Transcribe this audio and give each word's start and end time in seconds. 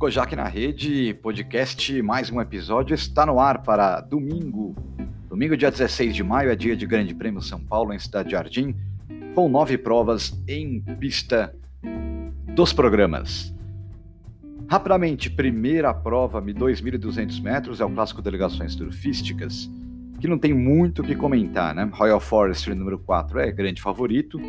Kojak 0.00 0.34
na 0.34 0.44
Rede, 0.44 1.12
podcast, 1.12 2.00
mais 2.00 2.30
um 2.30 2.40
episódio, 2.40 2.94
está 2.94 3.26
no 3.26 3.38
ar 3.38 3.62
para 3.62 4.00
domingo. 4.00 4.74
Domingo, 5.28 5.54
dia 5.54 5.70
16 5.70 6.16
de 6.16 6.24
maio, 6.24 6.50
é 6.50 6.56
dia 6.56 6.74
de 6.74 6.86
Grande 6.86 7.14
Prêmio 7.14 7.42
São 7.42 7.60
Paulo, 7.60 7.92
em 7.92 7.98
Cidade 7.98 8.30
Jardim, 8.30 8.74
com 9.34 9.46
nove 9.46 9.76
provas 9.76 10.42
em 10.48 10.80
pista 10.98 11.54
dos 12.56 12.72
programas. 12.72 13.54
Rapidamente, 14.66 15.28
primeira 15.28 15.92
prova, 15.92 16.40
2.200 16.40 17.42
metros, 17.42 17.78
é 17.78 17.84
o 17.84 17.90
clássico 17.90 18.22
Delegações 18.22 18.72
Surfísticas, 18.72 19.70
que 20.18 20.26
não 20.26 20.38
tem 20.38 20.54
muito 20.54 21.02
o 21.02 21.04
que 21.04 21.14
comentar, 21.14 21.74
né? 21.74 21.86
Royal 21.92 22.20
Forestry, 22.20 22.74
número 22.74 22.98
4, 23.00 23.38
é 23.38 23.52
grande 23.52 23.82
favorito, 23.82 24.40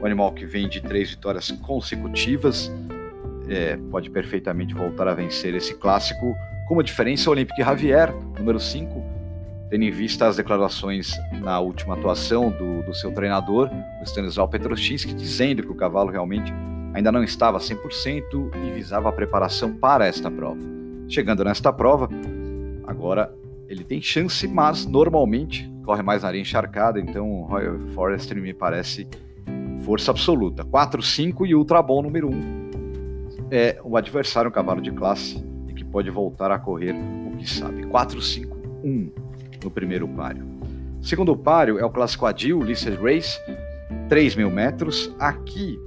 o 0.00 0.06
animal 0.06 0.32
que 0.32 0.46
vem 0.46 0.66
de 0.66 0.80
três 0.80 1.10
vitórias 1.10 1.50
consecutivas, 1.50 2.72
é, 3.48 3.76
pode 3.90 4.10
perfeitamente 4.10 4.74
voltar 4.74 5.08
a 5.08 5.14
vencer 5.14 5.54
esse 5.54 5.74
clássico, 5.74 6.34
com 6.66 6.74
uma 6.74 6.84
diferença 6.84 7.30
Olympique 7.30 7.62
Javier, 7.62 8.14
número 8.38 8.60
5, 8.60 9.02
tendo 9.70 9.84
em 9.84 9.90
vista 9.90 10.26
as 10.26 10.36
declarações 10.36 11.12
na 11.40 11.58
última 11.60 11.94
atuação 11.94 12.50
do, 12.50 12.82
do 12.82 12.94
seu 12.94 13.12
treinador, 13.12 13.70
o 14.00 14.04
Stanislau 14.04 14.48
Petroshinsky, 14.48 15.14
dizendo 15.14 15.62
que 15.62 15.70
o 15.70 15.74
cavalo 15.74 16.10
realmente 16.10 16.52
ainda 16.94 17.12
não 17.12 17.22
estava 17.22 17.58
100% 17.58 18.50
e 18.66 18.70
visava 18.72 19.08
a 19.08 19.12
preparação 19.12 19.74
para 19.74 20.06
esta 20.06 20.30
prova. 20.30 20.60
Chegando 21.08 21.44
nesta 21.44 21.72
prova, 21.72 22.08
agora 22.86 23.34
ele 23.68 23.84
tem 23.84 24.00
chance, 24.00 24.46
mas 24.48 24.86
normalmente 24.86 25.70
corre 25.84 26.02
mais 26.02 26.22
na 26.22 26.28
areia 26.28 26.42
encharcada, 26.42 27.00
então 27.00 27.30
o 27.30 27.44
Royal 27.44 27.78
Forestry 27.94 28.40
me 28.40 28.52
parece 28.52 29.06
força 29.84 30.10
absoluta. 30.10 30.64
4, 30.64 31.02
5 31.02 31.46
e 31.46 31.54
Ultra 31.54 31.82
Bom 31.82 32.02
número 32.02 32.28
1. 32.28 32.67
É 33.50 33.80
o 33.82 33.96
adversário, 33.96 34.50
um 34.50 34.52
cavalo 34.52 34.80
de 34.80 34.90
classe 34.90 35.42
e 35.68 35.72
que 35.72 35.84
pode 35.84 36.10
voltar 36.10 36.50
a 36.50 36.58
correr 36.58 36.94
o 36.94 37.36
que 37.36 37.48
sabe. 37.48 37.86
4, 37.86 38.20
5, 38.20 38.56
1 38.84 39.12
no 39.64 39.70
primeiro 39.70 40.06
páreo. 40.08 40.46
Segundo 41.00 41.36
páreo 41.36 41.78
é 41.78 41.84
o 41.84 41.90
clássico 41.90 42.26
Adil, 42.26 42.58
Ulysses 42.58 42.96
Race, 42.96 43.38
3 44.08 44.36
mil 44.36 44.50
metros. 44.50 45.14
Aqui 45.18 45.78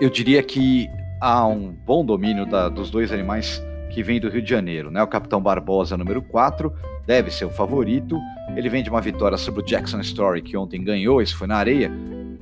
eu 0.00 0.10
diria 0.10 0.42
que 0.42 0.88
há 1.20 1.46
um 1.46 1.72
bom 1.72 2.04
domínio 2.04 2.44
da, 2.44 2.68
dos 2.68 2.90
dois 2.90 3.12
animais 3.12 3.62
que 3.90 4.02
vem 4.02 4.20
do 4.20 4.28
Rio 4.28 4.42
de 4.42 4.50
Janeiro. 4.50 4.90
Né? 4.90 5.02
O 5.02 5.06
Capitão 5.06 5.40
Barbosa, 5.40 5.96
número 5.96 6.20
4, 6.20 6.72
deve 7.06 7.30
ser 7.30 7.44
o 7.44 7.50
favorito. 7.50 8.18
Ele 8.54 8.68
vem 8.68 8.82
de 8.82 8.90
uma 8.90 9.00
vitória 9.00 9.38
sobre 9.38 9.62
o 9.62 9.64
Jackson 9.64 10.00
Story, 10.00 10.42
que 10.42 10.56
ontem 10.56 10.82
ganhou, 10.82 11.22
isso 11.22 11.36
foi 11.36 11.46
na 11.46 11.56
areia. 11.56 11.90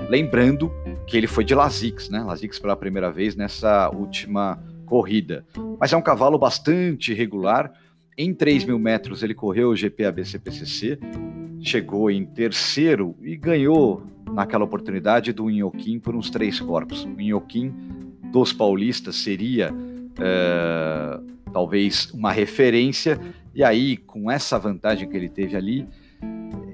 Lembrando 0.08 0.72
que 1.06 1.16
ele 1.16 1.26
foi 1.26 1.44
de 1.44 1.54
Lazix, 1.54 2.08
né? 2.08 2.22
Lazix 2.22 2.58
pela 2.58 2.76
primeira 2.76 3.10
vez 3.10 3.36
nessa 3.36 3.90
última 3.90 4.62
corrida. 4.86 5.44
Mas 5.78 5.92
é 5.92 5.96
um 5.96 6.02
cavalo 6.02 6.38
bastante 6.38 7.12
regular. 7.12 7.72
Em 8.16 8.32
3 8.32 8.64
mil 8.64 8.78
metros 8.78 9.22
ele 9.22 9.34
correu 9.34 9.70
o 9.70 9.76
GP 9.76 10.04
ABCPCC, 10.04 10.98
chegou 11.60 12.10
em 12.10 12.24
terceiro 12.24 13.16
e 13.22 13.36
ganhou 13.36 14.06
naquela 14.32 14.64
oportunidade 14.64 15.32
do 15.32 15.50
Inhoquim 15.50 15.98
por 15.98 16.14
uns 16.14 16.30
três 16.30 16.60
corpos. 16.60 17.04
O 17.04 17.20
Inhoquim 17.20 17.72
dos 18.30 18.52
paulistas 18.52 19.16
seria 19.16 19.72
é, 20.20 21.20
talvez 21.52 22.10
uma 22.12 22.32
referência, 22.32 23.18
e 23.54 23.62
aí, 23.62 23.96
com 23.96 24.30
essa 24.30 24.58
vantagem 24.58 25.08
que 25.08 25.16
ele 25.16 25.28
teve 25.28 25.56
ali, 25.56 25.86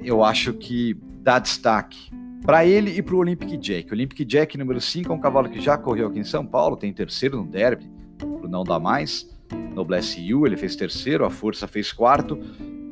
eu 0.02 0.24
acho 0.24 0.54
que 0.54 0.96
dá 1.22 1.38
destaque 1.38 2.10
para 2.44 2.64
ele 2.64 2.96
e 2.96 3.02
para 3.02 3.14
o 3.14 3.18
Olympic 3.18 3.56
Jack. 3.58 3.90
O 3.90 3.94
Olympic 3.94 4.24
Jack 4.24 4.56
número 4.56 4.80
5 4.80 5.12
é 5.12 5.14
um 5.14 5.20
cavalo 5.20 5.48
que 5.48 5.60
já 5.60 5.76
correu 5.76 6.08
aqui 6.08 6.18
em 6.18 6.24
São 6.24 6.44
Paulo, 6.44 6.76
tem 6.76 6.92
terceiro 6.92 7.38
no 7.38 7.46
derby, 7.46 7.90
pro 8.18 8.48
não 8.48 8.64
dá 8.64 8.78
mais. 8.78 9.28
No 9.74 9.84
Bless 9.84 10.20
You 10.20 10.46
ele 10.46 10.56
fez 10.56 10.76
terceiro, 10.76 11.24
a 11.24 11.30
Força 11.30 11.66
fez 11.66 11.92
quarto. 11.92 12.38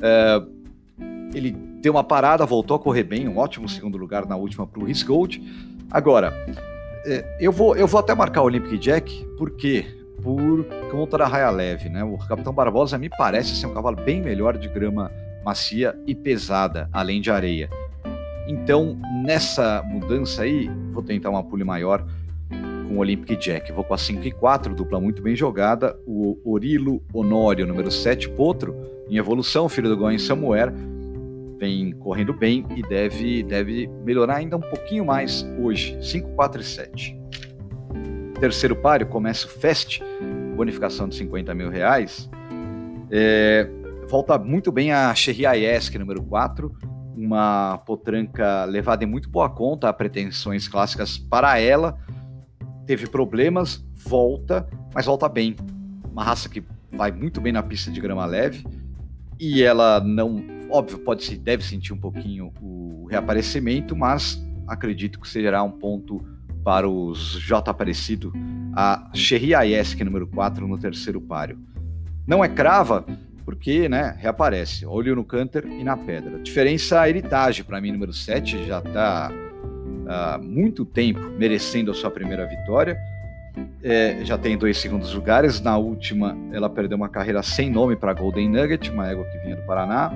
É, 0.01 0.41
ele 1.33 1.51
deu 1.81 1.93
uma 1.93 2.03
parada, 2.03 2.45
voltou 2.45 2.75
a 2.75 2.79
correr 2.79 3.03
bem, 3.03 3.27
um 3.27 3.37
ótimo 3.37 3.67
segundo 3.67 3.97
lugar 3.97 4.25
na 4.25 4.35
última 4.35 4.67
para 4.67 4.83
o 4.83 4.87
Gold. 5.05 5.41
Agora, 5.91 6.33
é, 7.05 7.37
eu, 7.39 7.51
vou, 7.51 7.75
eu 7.75 7.87
vou 7.87 7.99
até 7.99 8.13
marcar 8.13 8.41
o 8.41 8.45
Olympic 8.45 8.77
Jack, 8.79 9.25
porque 9.37 9.85
por 10.21 10.65
conta 10.91 11.17
da 11.17 11.27
raia 11.27 11.49
leve, 11.49 11.89
né? 11.89 12.03
O 12.03 12.17
Capitão 12.17 12.53
Barbosa 12.53 12.97
me 12.97 13.09
parece 13.09 13.55
ser 13.55 13.67
um 13.67 13.73
cavalo 13.73 13.95
bem 13.95 14.21
melhor 14.21 14.57
de 14.57 14.67
grama 14.67 15.11
macia 15.43 15.97
e 16.05 16.13
pesada, 16.13 16.89
além 16.91 17.21
de 17.21 17.31
areia. 17.31 17.69
Então, 18.49 18.97
nessa 19.23 19.83
mudança 19.83 20.41
aí, 20.41 20.67
vou 20.89 21.03
tentar 21.03 21.29
uma 21.29 21.43
pule 21.43 21.63
maior 21.63 22.03
com 22.87 22.95
o 22.95 22.97
Olympic 22.97 23.39
Jack. 23.39 23.71
Vou 23.71 23.83
com 23.83 23.93
a 23.93 23.97
5 23.97 24.25
e 24.25 24.31
4, 24.31 24.73
dupla 24.73 24.99
muito 24.99 25.21
bem 25.21 25.35
jogada. 25.35 25.95
O 26.07 26.35
Orilo 26.43 26.99
Honório, 27.13 27.67
número 27.67 27.91
7, 27.91 28.27
Potro, 28.31 28.75
em 29.07 29.17
evolução, 29.17 29.69
filho 29.69 29.87
do 29.87 29.95
Goen 29.95 30.17
Samuel, 30.17 30.71
vem 31.59 31.91
correndo 31.91 32.33
bem 32.33 32.65
e 32.75 32.81
deve, 32.81 33.43
deve 33.43 33.87
melhorar 34.03 34.37
ainda 34.37 34.57
um 34.57 34.61
pouquinho 34.61 35.05
mais 35.05 35.45
hoje. 35.59 35.95
5, 36.01 36.29
4 36.29 36.61
e 36.61 36.65
7. 36.65 37.19
Terceiro 38.39 38.75
páreo, 38.75 39.05
começa 39.05 39.45
o 39.45 39.49
Fest, 39.49 39.99
bonificação 40.55 41.07
de 41.07 41.15
50 41.17 41.53
mil 41.53 41.69
reais. 41.69 42.27
É, 43.11 43.69
volta 44.07 44.39
muito 44.39 44.71
bem 44.71 44.91
a 44.91 45.13
Cherry 45.13 45.45
Ayesk, 45.45 45.93
número 45.99 46.23
4, 46.23 46.73
uma 47.19 47.77
potranca 47.79 48.63
levada 48.63 49.03
em 49.03 49.07
muito 49.07 49.29
boa 49.29 49.49
conta 49.49 49.89
a 49.89 49.93
pretensões 49.93 50.67
clássicas 50.67 51.17
para 51.17 51.59
ela. 51.59 51.99
Teve 52.85 53.07
problemas, 53.07 53.83
volta, 53.93 54.67
mas 54.93 55.05
volta 55.05 55.27
bem. 55.27 55.55
Uma 56.09 56.23
raça 56.23 56.47
que 56.47 56.63
vai 56.91 57.11
muito 57.11 57.41
bem 57.41 57.51
na 57.51 57.61
pista 57.61 57.91
de 57.91 57.99
grama 57.99 58.25
leve 58.25 58.65
e 59.37 59.61
ela 59.61 59.99
não, 59.99 60.43
óbvio, 60.69 60.99
pode 60.99 61.23
se 61.23 61.37
deve 61.37 61.63
sentir 61.63 61.91
um 61.91 61.99
pouquinho 61.99 62.53
o 62.61 63.05
reaparecimento, 63.09 63.95
mas 63.95 64.41
acredito 64.65 65.19
que 65.19 65.27
será 65.27 65.61
um 65.61 65.71
ponto 65.71 66.25
para 66.63 66.89
os 66.89 67.39
J 67.41 67.69
Aparecido, 67.69 68.31
a 68.73 69.09
Cherry 69.13 69.53
Ayesk 69.53 69.99
número 70.03 70.27
4 70.27 70.67
no 70.67 70.77
terceiro 70.77 71.19
páreo. 71.19 71.59
Não 72.25 72.43
é 72.43 72.47
crava, 72.47 73.05
porque 73.49 73.89
né, 73.89 74.15
reaparece. 74.19 74.85
Olho 74.85 75.15
no 75.15 75.25
Canter 75.25 75.65
e 75.65 75.83
na 75.83 75.97
pedra. 75.97 76.37
Diferença 76.37 77.09
Heritage, 77.09 77.63
para 77.63 77.81
mim, 77.81 77.91
número 77.91 78.13
7, 78.13 78.67
já 78.67 78.77
está 78.77 79.31
há 80.07 80.37
muito 80.37 80.85
tempo 80.85 81.19
merecendo 81.35 81.89
a 81.89 81.95
sua 81.95 82.11
primeira 82.11 82.45
vitória. 82.45 82.95
É, 83.81 84.19
já 84.23 84.37
tem 84.37 84.55
dois 84.55 84.77
segundos 84.77 85.15
lugares. 85.15 85.59
Na 85.61 85.75
última, 85.79 86.37
ela 86.51 86.69
perdeu 86.69 86.95
uma 86.95 87.09
carreira 87.09 87.41
sem 87.41 87.71
nome 87.71 87.95
para 87.95 88.13
Golden 88.13 88.47
Nugget, 88.47 88.91
uma 88.91 89.07
égua 89.07 89.25
que 89.25 89.39
vinha 89.39 89.55
do 89.55 89.63
Paraná. 89.63 90.13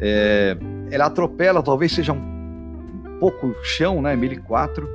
É, 0.00 0.56
ela 0.90 1.06
atropela, 1.06 1.62
talvez 1.62 1.92
seja 1.92 2.12
um 2.12 3.16
pouco 3.20 3.54
chão, 3.62 4.02
né? 4.02 4.16
1004, 4.16 4.88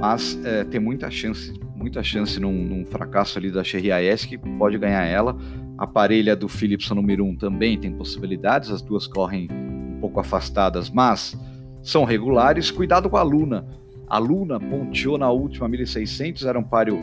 mas 0.00 0.42
é, 0.46 0.64
tem 0.64 0.80
muita 0.80 1.10
chance, 1.10 1.52
muita 1.76 2.02
chance 2.02 2.40
num, 2.40 2.52
num 2.52 2.86
fracasso 2.86 3.38
ali 3.38 3.50
da 3.50 3.62
Cherry 3.62 3.92
AS 3.92 4.24
que 4.24 4.38
pode 4.38 4.78
ganhar 4.78 5.04
ela. 5.04 5.36
A 5.78 5.86
parelha 5.86 6.36
do 6.36 6.48
Philipson 6.48 6.94
número 6.94 7.24
1 7.24 7.36
também 7.36 7.78
tem 7.78 7.92
possibilidades, 7.92 8.70
as 8.70 8.82
duas 8.82 9.06
correm 9.06 9.48
um 9.50 9.98
pouco 10.00 10.20
afastadas, 10.20 10.90
mas 10.90 11.36
são 11.82 12.04
regulares. 12.04 12.70
Cuidado 12.70 13.10
com 13.10 13.16
a 13.16 13.22
Luna. 13.22 13.66
A 14.08 14.18
Luna 14.18 14.60
ponteou 14.60 15.16
na 15.16 15.30
última 15.30 15.68
1600, 15.68 16.44
era 16.44 16.58
um 16.58 16.62
páreo 16.62 17.00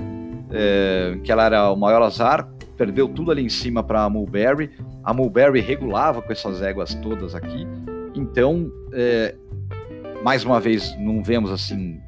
é, 0.52 1.20
que 1.24 1.32
ela 1.32 1.46
era 1.46 1.72
o 1.72 1.76
maior 1.76 2.02
azar, 2.02 2.48
perdeu 2.78 3.08
tudo 3.08 3.32
ali 3.32 3.44
em 3.44 3.50
cima 3.50 3.84
para 3.84 4.04
a 4.04 4.10
Mulberry. 4.10 4.72
A 5.04 5.14
Mulberry 5.14 5.60
regulava 5.60 6.22
com 6.22 6.32
essas 6.32 6.62
éguas 6.62 6.94
todas 6.96 7.36
aqui. 7.36 7.68
Então, 8.16 8.72
é, 8.94 9.36
mais 10.24 10.44
uma 10.44 10.60
vez, 10.60 10.96
não 11.00 11.24
vemos 11.24 11.52
assim 11.52 12.00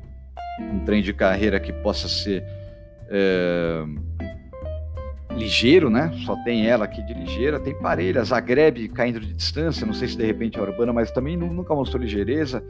um 0.59 0.79
trem 0.85 1.01
de 1.01 1.13
carreira 1.13 1.59
que 1.59 1.73
possa 1.73 2.07
ser 2.07 2.43
é, 3.09 3.83
ligeiro, 5.35 5.89
né? 5.89 6.11
Só 6.25 6.35
tem 6.43 6.67
ela 6.67 6.85
aqui 6.85 7.01
de 7.03 7.13
ligeira. 7.13 7.59
Tem 7.59 7.77
parelha, 7.77 8.23
Zagreb 8.23 8.89
caindo 8.89 9.19
de 9.19 9.33
distância. 9.33 9.85
Não 9.85 9.93
sei 9.93 10.07
se 10.07 10.17
de 10.17 10.25
repente 10.25 10.57
é 10.57 10.61
urbana, 10.61 10.93
mas 10.93 11.11
também 11.11 11.37
nunca 11.37 11.73
mostrou 11.73 12.01
ligeireza. 12.01 12.63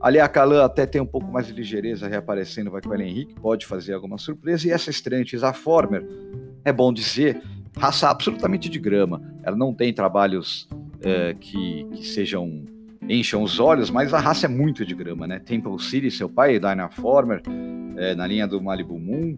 Ali 0.00 0.20
a 0.20 0.28
Calan 0.28 0.64
até 0.64 0.84
tem 0.84 1.00
um 1.00 1.06
pouco 1.06 1.32
mais 1.32 1.46
de 1.46 1.54
ligeireza 1.54 2.06
reaparecendo, 2.06 2.70
vai 2.70 2.82
com 2.82 2.90
o 2.90 2.94
Henrique, 2.94 3.34
pode 3.36 3.64
fazer 3.64 3.94
alguma 3.94 4.18
surpresa. 4.18 4.68
E 4.68 4.70
essa 4.70 4.90
estreante, 4.90 5.34
a 5.42 5.52
Former, 5.52 6.06
é 6.62 6.72
bom 6.72 6.92
dizer, 6.92 7.40
raça 7.76 8.10
absolutamente 8.10 8.68
de 8.68 8.78
grama. 8.78 9.22
Ela 9.42 9.56
não 9.56 9.72
tem 9.72 9.94
trabalhos 9.94 10.68
é, 11.02 11.34
que, 11.40 11.84
que 11.94 12.06
sejam 12.06 12.64
encham 13.08 13.42
os 13.42 13.60
olhos, 13.60 13.90
mas 13.90 14.14
a 14.14 14.18
raça 14.18 14.46
é 14.46 14.48
muito 14.48 14.84
de 14.84 14.94
grama, 14.94 15.26
né? 15.26 15.38
Temple 15.38 15.78
City, 15.78 16.10
seu 16.10 16.28
pai, 16.28 16.58
Dyna 16.58 16.88
Former, 16.90 17.42
é, 17.96 18.14
na 18.14 18.26
linha 18.26 18.46
do 18.46 18.60
Malibu 18.62 18.98
Moon, 18.98 19.36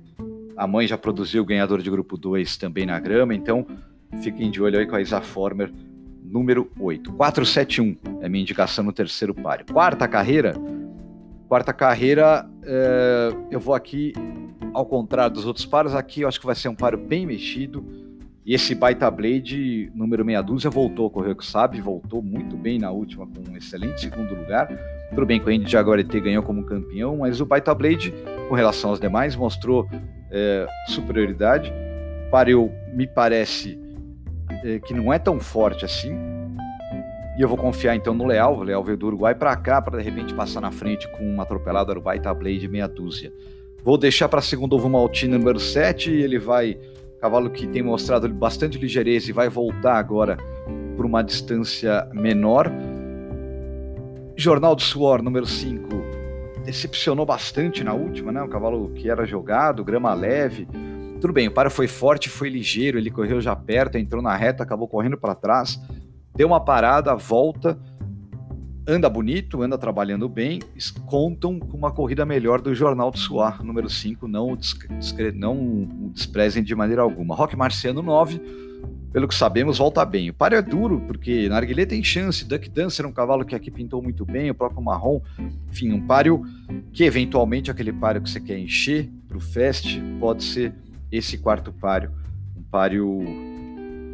a 0.56 0.66
mãe 0.66 0.86
já 0.86 0.96
produziu 0.96 1.42
o 1.42 1.46
ganhador 1.46 1.82
de 1.82 1.90
grupo 1.90 2.16
2 2.16 2.56
também 2.56 2.86
na 2.86 2.98
grama, 2.98 3.34
então 3.34 3.66
fiquem 4.22 4.50
de 4.50 4.62
olho 4.62 4.78
aí 4.78 4.86
com 4.86 4.96
a 4.96 5.00
Isa 5.00 5.20
Former, 5.20 5.72
número 6.24 6.70
8. 6.78 7.12
471 7.12 7.96
é 8.22 8.28
minha 8.28 8.42
indicação 8.42 8.84
no 8.84 8.92
terceiro 8.92 9.34
páreo. 9.34 9.66
Quarta 9.66 10.08
carreira, 10.08 10.54
quarta 11.48 11.72
carreira, 11.72 12.48
é, 12.64 13.30
eu 13.50 13.60
vou 13.60 13.74
aqui 13.74 14.12
ao 14.72 14.84
contrário 14.84 15.34
dos 15.34 15.46
outros 15.46 15.64
pares, 15.64 15.94
aqui 15.94 16.22
eu 16.22 16.28
acho 16.28 16.40
que 16.40 16.46
vai 16.46 16.54
ser 16.54 16.68
um 16.68 16.74
paro 16.74 16.98
bem 16.98 17.26
mexido. 17.26 17.84
E 18.44 18.54
esse 18.54 18.76
Baita 18.76 19.10
Blade, 19.10 19.90
número 19.92 20.24
meia 20.24 20.40
dúzia, 20.40 20.70
voltou, 20.70 21.10
correu 21.10 21.34
que 21.34 21.44
sabe, 21.44 21.80
voltou 21.80 22.22
muito 22.22 22.56
bem 22.56 22.78
na 22.78 22.92
última, 22.92 23.26
com 23.26 23.50
um 23.50 23.56
excelente 23.56 24.00
segundo 24.00 24.36
lugar. 24.36 24.68
Tudo 25.10 25.26
bem 25.26 25.40
que 25.40 25.50
o 25.50 25.52
Andy 25.52 25.68
Jaguar 25.68 25.98
ET 25.98 26.08
ganhou 26.08 26.44
como 26.44 26.62
campeão, 26.62 27.16
mas 27.18 27.40
o 27.40 27.46
Baita 27.46 27.74
Blade, 27.74 28.14
com 28.48 28.54
relação 28.54 28.90
aos 28.90 29.00
demais, 29.00 29.34
mostrou 29.34 29.88
é, 30.36 30.66
superioridade. 30.88 31.72
Pariu, 32.30 32.70
me 32.92 33.06
parece 33.06 33.78
é, 34.62 34.78
que 34.78 34.92
não 34.92 35.12
é 35.12 35.18
tão 35.18 35.40
forte 35.40 35.84
assim. 35.84 36.14
E 37.38 37.42
eu 37.42 37.48
vou 37.48 37.56
confiar 37.56 37.96
então 37.96 38.14
no 38.14 38.26
Leal. 38.26 38.58
O 38.58 38.62
Leal 38.62 38.84
veio 38.84 38.98
do 38.98 39.06
Uruguai 39.06 39.34
para 39.34 39.56
cá 39.56 39.80
para 39.80 39.98
de 39.98 40.04
repente 40.04 40.34
passar 40.34 40.60
na 40.60 40.70
frente 40.70 41.08
com 41.12 41.24
uma 41.24 41.42
atropelada 41.42 41.94
do 41.94 42.00
Baita 42.00 42.32
Blade 42.34 42.68
meia 42.68 42.86
dúzia. 42.86 43.32
Vou 43.82 43.96
deixar 43.96 44.28
para 44.28 44.42
segundo 44.42 44.76
o 44.76 44.90
Maltino 44.90 45.38
número 45.38 45.60
7. 45.60 46.10
Ele 46.10 46.38
vai. 46.38 46.78
Cavalo 47.20 47.48
que 47.48 47.66
tem 47.66 47.82
mostrado 47.82 48.28
bastante 48.28 48.78
ligeireza 48.78 49.30
e 49.30 49.32
vai 49.32 49.48
voltar 49.48 49.96
agora 49.96 50.36
por 50.96 51.06
uma 51.06 51.22
distância 51.22 52.06
menor. 52.12 52.70
Jornal 54.36 54.76
do 54.76 54.82
Suor 54.82 55.22
número 55.22 55.46
5 55.46 56.05
decepcionou 56.66 57.24
bastante 57.24 57.84
na 57.84 57.94
última, 57.94 58.32
né? 58.32 58.42
O 58.42 58.48
cavalo 58.48 58.90
que 58.90 59.08
era 59.08 59.24
jogado, 59.24 59.84
grama 59.84 60.12
leve. 60.12 60.68
Tudo 61.20 61.32
bem, 61.32 61.48
o 61.48 61.50
para 61.50 61.70
foi 61.70 61.86
forte, 61.86 62.28
foi 62.28 62.50
ligeiro, 62.50 62.98
ele 62.98 63.10
correu 63.10 63.40
já 63.40 63.56
perto, 63.56 63.96
entrou 63.96 64.20
na 64.20 64.36
reta, 64.36 64.62
acabou 64.62 64.86
correndo 64.86 65.16
para 65.16 65.34
trás, 65.34 65.80
deu 66.34 66.46
uma 66.46 66.60
parada, 66.62 67.14
volta, 67.14 67.78
anda 68.86 69.08
bonito, 69.08 69.62
anda 69.62 69.78
trabalhando 69.78 70.28
bem, 70.28 70.60
contam 71.06 71.58
com 71.58 71.76
uma 71.76 71.90
corrida 71.90 72.26
melhor 72.26 72.60
do 72.60 72.74
Jornal 72.74 73.10
do 73.10 73.18
Suar, 73.18 73.64
número 73.64 73.88
5, 73.88 74.28
não, 74.28 74.52
o 74.52 74.58
não 75.34 75.56
o 75.56 76.10
desprezem 76.12 76.62
de 76.62 76.74
maneira 76.74 77.00
alguma. 77.00 77.34
Rock 77.34 77.56
Marciano 77.56 78.02
9, 78.02 78.40
pelo 79.16 79.26
que 79.26 79.34
sabemos, 79.34 79.78
volta 79.78 80.04
bem. 80.04 80.28
O 80.28 80.34
páreo 80.34 80.58
é 80.58 80.60
duro, 80.60 81.00
porque 81.06 81.48
Narguilé 81.48 81.86
tem 81.86 82.04
chance, 82.04 82.44
Duck 82.44 82.68
Dancer 82.68 83.02
é 83.02 83.08
um 83.08 83.12
cavalo 83.12 83.46
que 83.46 83.54
aqui 83.54 83.70
pintou 83.70 84.02
muito 84.02 84.26
bem, 84.26 84.50
o 84.50 84.54
próprio 84.54 84.82
Marrom, 84.82 85.22
enfim, 85.70 85.90
um 85.90 86.06
páreo 86.06 86.44
que 86.92 87.02
eventualmente 87.02 87.70
aquele 87.70 87.94
páreo 87.94 88.20
que 88.20 88.28
você 88.28 88.38
quer 88.38 88.58
encher 88.58 89.08
para 89.26 89.38
o 89.38 89.40
Fest 89.40 89.98
pode 90.20 90.44
ser 90.44 90.74
esse 91.10 91.38
quarto 91.38 91.72
páreo, 91.72 92.10
um 92.54 92.62
páreo 92.64 93.24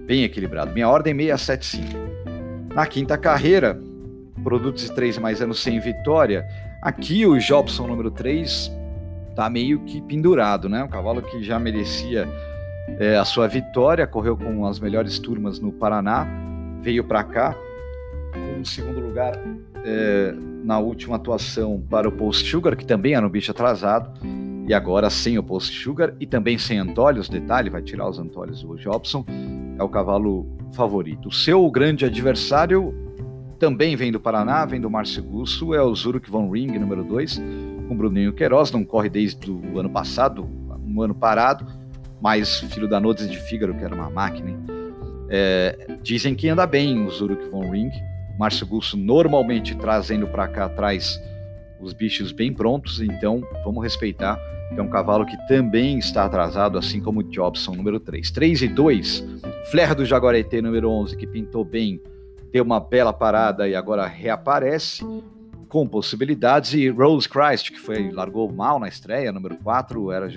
bem 0.06 0.22
equilibrado. 0.22 0.72
Minha 0.72 0.88
ordem 0.88 1.16
675. 1.16 2.72
Na 2.72 2.86
quinta 2.86 3.18
carreira, 3.18 3.82
produtos 4.44 4.84
de 4.84 4.94
3 4.94 5.18
mais 5.18 5.42
anos 5.42 5.58
sem 5.60 5.80
vitória, 5.80 6.46
aqui 6.80 7.26
o 7.26 7.36
Jobson 7.40 7.88
número 7.88 8.12
3 8.12 8.70
tá 9.34 9.50
meio 9.50 9.80
que 9.80 10.00
pendurado, 10.00 10.68
né? 10.68 10.84
Um 10.84 10.88
cavalo 10.88 11.22
que 11.22 11.42
já 11.42 11.58
merecia 11.58 12.28
é, 12.98 13.16
a 13.16 13.24
sua 13.24 13.48
vitória, 13.48 14.06
correu 14.06 14.36
com 14.36 14.66
as 14.66 14.78
melhores 14.78 15.18
turmas 15.18 15.58
no 15.58 15.72
Paraná, 15.72 16.26
veio 16.80 17.04
para 17.04 17.24
cá, 17.24 17.56
um 18.58 18.64
segundo 18.64 19.00
lugar 19.00 19.38
é, 19.84 20.34
na 20.64 20.78
última 20.78 21.16
atuação 21.16 21.82
para 21.88 22.08
o 22.08 22.12
Post 22.12 22.48
Sugar, 22.48 22.76
que 22.76 22.84
também 22.84 23.14
era 23.14 23.26
um 23.26 23.30
bicho 23.30 23.50
atrasado, 23.50 24.10
e 24.66 24.72
agora 24.72 25.10
sem 25.10 25.38
o 25.38 25.42
Post 25.42 25.76
Sugar 25.82 26.14
e 26.20 26.26
também 26.26 26.56
sem 26.56 26.78
Antólios, 26.78 27.28
detalhe, 27.28 27.70
vai 27.70 27.82
tirar 27.82 28.08
os 28.08 28.18
Antólios 28.18 28.62
do 28.62 28.76
Jobson, 28.76 29.24
é 29.78 29.82
o 29.82 29.88
cavalo 29.88 30.46
favorito. 30.72 31.28
O 31.28 31.32
seu 31.32 31.68
grande 31.70 32.04
adversário 32.04 32.94
também 33.58 33.94
vem 33.96 34.10
do 34.10 34.20
Paraná, 34.20 34.64
vem 34.64 34.80
do 34.80 34.90
Márcio 34.90 35.22
Gusso, 35.22 35.74
é 35.74 35.82
o 35.82 35.94
Zurich 35.94 36.30
Von 36.30 36.50
Ring, 36.50 36.78
número 36.78 37.04
2, 37.04 37.40
com 37.88 37.96
Bruninho 37.96 38.32
Queiroz, 38.32 38.72
não 38.72 38.84
corre 38.84 39.08
desde 39.08 39.50
o 39.50 39.78
ano 39.78 39.90
passado, 39.90 40.48
um 40.84 41.00
ano 41.00 41.14
parado, 41.14 41.66
mas 42.22 42.60
filho 42.60 42.88
da 42.88 43.00
Nodes 43.00 43.28
de 43.28 43.36
Fígaro, 43.36 43.74
que 43.74 43.84
era 43.84 43.92
uma 43.92 44.08
máquina. 44.08 44.56
É, 45.28 45.96
dizem 46.02 46.36
que 46.36 46.48
anda 46.48 46.64
bem 46.64 47.04
o 47.04 47.10
Zurich 47.10 47.44
von 47.48 47.68
Ring. 47.68 47.90
Márcio 48.38 48.64
Gusso 48.64 48.96
normalmente 48.96 49.74
trazendo 49.74 50.28
para 50.28 50.46
cá 50.46 50.66
atrás 50.66 51.20
os 51.80 51.92
bichos 51.92 52.30
bem 52.30 52.52
prontos, 52.52 53.00
então 53.00 53.42
vamos 53.64 53.82
respeitar. 53.82 54.38
É 54.76 54.80
um 54.80 54.88
cavalo 54.88 55.26
que 55.26 55.36
também 55.48 55.98
está 55.98 56.24
atrasado, 56.24 56.78
assim 56.78 57.00
como 57.00 57.20
o 57.20 57.24
Jobson 57.24 57.72
número 57.72 57.98
3. 57.98 58.30
3 58.30 58.62
e 58.62 58.68
2, 58.68 59.24
Flair 59.70 59.94
do 59.94 60.06
Jaguarete 60.06 60.62
número 60.62 60.88
11, 60.88 61.16
que 61.16 61.26
pintou 61.26 61.64
bem, 61.64 62.00
deu 62.52 62.62
uma 62.62 62.78
bela 62.78 63.12
parada 63.12 63.68
e 63.68 63.74
agora 63.74 64.06
reaparece 64.06 65.04
com 65.68 65.88
possibilidades. 65.88 66.72
E 66.72 66.88
Rose 66.88 67.28
Christ, 67.28 67.72
que 67.72 67.80
foi 67.80 68.12
largou 68.12 68.50
mal 68.52 68.78
na 68.78 68.88
estreia, 68.88 69.32
número 69.32 69.56
4, 69.56 70.12
era 70.12 70.28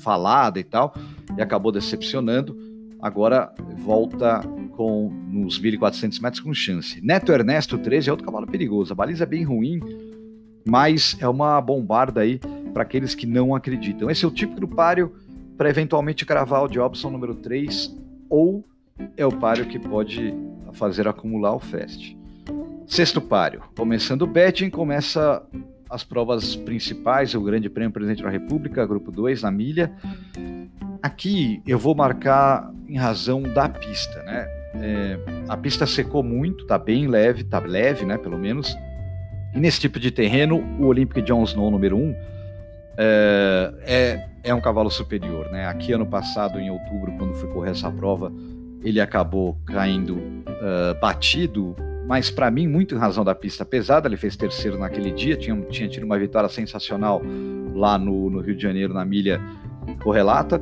falada 0.00 0.58
e 0.58 0.64
tal, 0.64 0.94
e 1.36 1.42
acabou 1.42 1.70
decepcionando. 1.70 2.56
Agora 3.00 3.52
volta 3.78 4.40
com 4.76 5.10
nos 5.28 5.60
1.400 5.60 6.20
metros 6.20 6.40
com 6.40 6.52
chance. 6.52 7.00
Neto 7.00 7.32
Ernesto 7.32 7.78
13 7.78 8.08
é 8.08 8.12
outro 8.12 8.26
cavalo 8.26 8.46
perigoso. 8.46 8.92
A 8.92 8.96
baliza 8.96 9.24
é 9.24 9.26
bem 9.26 9.42
ruim, 9.42 9.80
mas 10.66 11.16
é 11.20 11.28
uma 11.28 11.60
bombarda 11.60 12.22
aí 12.22 12.40
para 12.72 12.82
aqueles 12.82 13.14
que 13.14 13.26
não 13.26 13.54
acreditam. 13.54 14.10
Esse 14.10 14.24
é 14.24 14.28
o 14.28 14.30
tipo 14.30 14.60
do 14.60 14.68
páreo 14.68 15.14
para 15.56 15.68
eventualmente 15.68 16.24
cravar 16.24 16.64
o 16.64 16.68
Jobson 16.68 17.10
número 17.10 17.34
3 17.34 17.94
ou 18.28 18.64
é 19.16 19.24
o 19.24 19.32
páreo 19.32 19.66
que 19.66 19.78
pode 19.78 20.34
fazer 20.72 21.08
acumular 21.08 21.54
o 21.54 21.60
Fest. 21.60 22.14
Sexto 22.86 23.20
páreo. 23.20 23.62
Começando 23.76 24.22
o 24.22 24.26
betting, 24.26 24.70
começa 24.70 25.42
as 25.90 26.04
provas 26.04 26.54
principais, 26.54 27.34
o 27.34 27.40
Grande 27.40 27.68
Prêmio 27.68 27.92
Presidente 27.92 28.22
da 28.22 28.30
República, 28.30 28.86
Grupo 28.86 29.10
2, 29.10 29.42
na 29.42 29.50
milha. 29.50 29.90
Aqui 31.02 31.60
eu 31.66 31.78
vou 31.78 31.94
marcar 31.94 32.72
em 32.88 32.96
razão 32.96 33.42
da 33.42 33.68
pista, 33.68 34.22
né? 34.22 34.46
É, 34.74 35.18
a 35.48 35.56
pista 35.56 35.84
secou 35.86 36.22
muito, 36.22 36.64
tá 36.64 36.78
bem 36.78 37.08
leve, 37.08 37.42
tá 37.42 37.58
leve, 37.58 38.04
né, 38.04 38.16
pelo 38.16 38.38
menos. 38.38 38.76
E 39.52 39.58
nesse 39.58 39.80
tipo 39.80 39.98
de 39.98 40.12
terreno, 40.12 40.62
o 40.78 40.86
Olympic 40.86 41.24
John 41.24 41.42
Snow 41.42 41.70
número 41.72 41.96
1 41.96 42.00
um, 42.00 42.14
é, 42.96 43.74
é, 43.82 44.28
é 44.44 44.54
um 44.54 44.60
cavalo 44.60 44.90
superior, 44.90 45.50
né? 45.50 45.66
Aqui 45.66 45.92
ano 45.92 46.06
passado, 46.06 46.60
em 46.60 46.70
outubro, 46.70 47.10
quando 47.18 47.34
fui 47.34 47.48
correr 47.48 47.70
essa 47.70 47.90
prova, 47.90 48.32
ele 48.84 49.00
acabou 49.00 49.58
caindo 49.66 50.14
uh, 50.14 51.00
batido 51.00 51.74
mas 52.10 52.28
para 52.28 52.50
mim, 52.50 52.66
muito 52.66 52.96
em 52.96 52.98
razão 52.98 53.22
da 53.22 53.36
pista 53.36 53.64
pesada, 53.64 54.08
ele 54.08 54.16
fez 54.16 54.34
terceiro 54.34 54.76
naquele 54.76 55.12
dia, 55.12 55.36
tinha, 55.36 55.54
tinha 55.70 55.88
tido 55.88 56.02
uma 56.02 56.18
vitória 56.18 56.48
sensacional 56.48 57.22
lá 57.72 57.96
no, 57.96 58.28
no 58.28 58.40
Rio 58.40 58.56
de 58.56 58.60
Janeiro, 58.60 58.92
na 58.92 59.04
milha 59.04 59.40
correlata. 60.02 60.60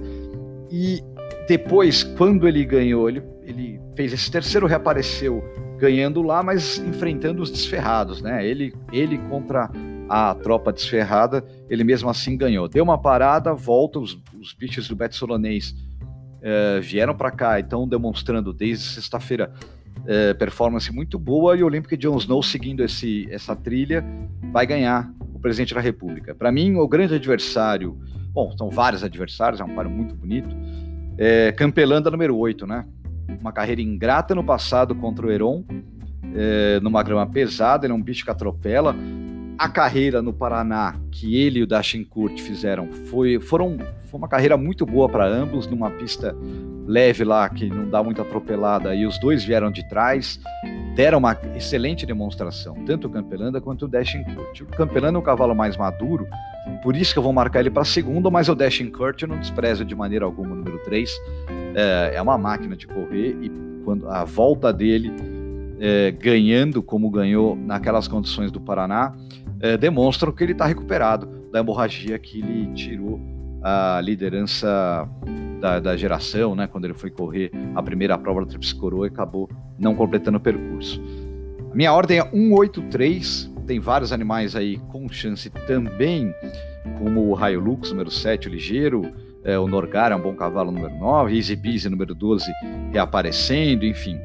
E 0.70 1.02
depois, 1.48 2.04
quando 2.04 2.46
ele 2.46 2.62
ganhou, 2.66 3.08
ele, 3.08 3.22
ele 3.44 3.80
fez 3.96 4.12
esse 4.12 4.30
terceiro, 4.30 4.66
reapareceu 4.66 5.42
ganhando 5.78 6.20
lá, 6.20 6.42
mas 6.42 6.80
enfrentando 6.80 7.40
os 7.40 7.50
desferrados, 7.50 8.20
né? 8.20 8.46
Ele, 8.46 8.74
ele 8.92 9.16
contra 9.16 9.70
a 10.06 10.34
tropa 10.34 10.70
desferrada, 10.70 11.42
ele 11.70 11.82
mesmo 11.82 12.10
assim 12.10 12.36
ganhou. 12.36 12.68
Deu 12.68 12.84
uma 12.84 13.00
parada, 13.00 13.54
volta, 13.54 13.98
os, 13.98 14.22
os 14.38 14.52
bichos 14.52 14.86
do 14.86 14.94
Beto 14.94 15.16
Solonês 15.16 15.74
eh, 16.42 16.78
vieram 16.80 17.16
para 17.16 17.30
cá 17.30 17.58
e 17.58 17.62
estão 17.62 17.88
demonstrando 17.88 18.52
desde 18.52 18.84
sexta-feira 18.84 19.50
é, 20.08 20.32
performance 20.32 20.90
muito 20.90 21.18
boa 21.18 21.54
e 21.54 21.62
o 21.62 21.66
Olympic 21.66 21.94
John 21.98 22.16
Snow 22.16 22.42
seguindo 22.42 22.82
esse, 22.82 23.28
essa 23.30 23.54
trilha 23.54 24.02
vai 24.50 24.66
ganhar 24.66 25.12
o 25.34 25.38
presidente 25.38 25.74
da 25.74 25.80
República. 25.82 26.34
Para 26.34 26.50
mim, 26.50 26.76
o 26.76 26.88
grande 26.88 27.14
adversário, 27.14 27.98
bom, 28.32 28.50
são 28.56 28.70
vários 28.70 29.04
adversários, 29.04 29.60
é 29.60 29.64
um 29.64 29.74
paro 29.74 29.90
muito 29.90 30.14
bonito, 30.14 30.56
é 31.18 31.52
Campelanda 31.52 32.10
número 32.10 32.34
8, 32.36 32.66
né? 32.66 32.86
Uma 33.38 33.52
carreira 33.52 33.82
ingrata 33.82 34.34
no 34.34 34.42
passado 34.42 34.94
contra 34.94 35.26
o 35.26 35.30
Heron, 35.30 35.62
é, 36.34 36.80
numa 36.80 37.02
grama 37.02 37.26
pesada, 37.26 37.84
ele 37.84 37.92
é 37.92 37.96
um 37.96 38.02
bicho 38.02 38.24
que 38.24 38.30
atropela. 38.30 38.96
A 39.58 39.68
carreira 39.68 40.22
no 40.22 40.32
Paraná 40.32 40.94
que 41.10 41.36
ele 41.36 41.58
e 41.58 41.62
o 41.62 41.66
Dashinkurt 41.66 42.40
fizeram 42.40 42.92
foi, 43.10 43.40
foram, 43.40 43.76
foi 44.06 44.18
uma 44.18 44.28
carreira 44.28 44.56
muito 44.56 44.86
boa 44.86 45.08
para 45.08 45.26
ambos, 45.26 45.66
numa 45.66 45.90
pista 45.90 46.36
leve 46.86 47.24
lá, 47.24 47.48
que 47.48 47.68
não 47.68 47.90
dá 47.90 48.02
muita 48.02 48.22
atropelada, 48.22 48.94
e 48.94 49.04
os 49.04 49.18
dois 49.18 49.42
vieram 49.44 49.70
de 49.70 49.86
trás, 49.88 50.40
deram 50.94 51.18
uma 51.18 51.36
excelente 51.56 52.06
demonstração, 52.06 52.76
tanto 52.86 53.08
o 53.08 53.10
Campelanda 53.10 53.60
quanto 53.60 53.84
o 53.84 53.88
Dashing 53.88 54.24
Kurt. 54.24 54.60
O 54.60 54.66
Campelanda 54.66 55.18
é 55.18 55.20
um 55.20 55.24
cavalo 55.24 55.54
mais 55.54 55.76
maduro, 55.76 56.26
por 56.82 56.94
isso 56.96 57.12
que 57.12 57.18
eu 57.18 57.22
vou 57.22 57.32
marcar 57.32 57.60
ele 57.60 57.70
para 57.70 57.84
segundo, 57.84 58.30
mas 58.30 58.48
o 58.48 58.54
Dashing 58.54 58.90
Kurt 58.90 59.22
eu 59.22 59.28
não 59.28 59.38
desprezo 59.38 59.84
de 59.84 59.94
maneira 59.94 60.24
alguma 60.24 60.52
o 60.52 60.56
número 60.56 60.78
3. 60.84 61.10
É, 61.74 62.12
é, 62.14 62.22
uma 62.22 62.38
máquina 62.38 62.76
de 62.76 62.86
correr 62.86 63.36
e 63.42 63.50
quando 63.84 64.08
a 64.08 64.24
volta 64.24 64.72
dele 64.72 65.12
é, 65.80 66.10
ganhando 66.10 66.82
como 66.82 67.10
ganhou 67.10 67.56
naquelas 67.56 68.08
condições 68.08 68.50
do 68.50 68.60
Paraná, 68.60 69.14
é, 69.60 69.76
demonstram 69.76 70.32
que 70.32 70.42
ele 70.42 70.52
está 70.52 70.66
recuperado 70.66 71.26
da 71.52 71.60
hemorragia 71.60 72.18
que 72.18 72.38
ele 72.38 72.72
tirou 72.74 73.20
a 73.62 74.00
liderança 74.02 75.08
da, 75.60 75.80
da, 75.80 75.96
geração, 75.96 76.54
né, 76.54 76.66
quando 76.66 76.84
ele 76.84 76.94
foi 76.94 77.10
correr 77.10 77.50
a 77.74 77.82
primeira 77.82 78.16
prova 78.16 78.40
da 78.42 78.46
Tríplice 78.46 78.74
Coroa 78.74 79.06
e 79.06 79.10
acabou 79.10 79.48
não 79.78 79.94
completando 79.94 80.38
o 80.38 80.40
percurso. 80.40 81.02
A 81.70 81.74
minha 81.74 81.92
ordem 81.92 82.18
é 82.18 82.30
183, 82.30 83.50
tem 83.66 83.80
vários 83.80 84.12
animais 84.12 84.54
aí 84.54 84.78
com 84.88 85.08
chance 85.08 85.50
também. 85.66 86.32
como 86.98 87.32
o 87.32 87.48
Hilux, 87.48 87.90
número 87.90 88.10
7, 88.10 88.48
o 88.48 88.50
ligeiro, 88.50 89.02
é, 89.44 89.58
o 89.58 89.66
Norgar 89.66 90.10
é 90.12 90.16
um 90.16 90.20
bom 90.20 90.34
cavalo, 90.34 90.70
número 90.70 90.96
9, 90.96 91.36
Easy 91.36 91.54
Busy, 91.54 91.88
número 91.88 92.14
12, 92.14 92.50
reaparecendo, 92.92 93.84
enfim. 93.84 94.18